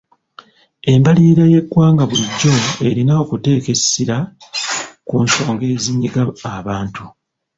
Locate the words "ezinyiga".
5.73-6.21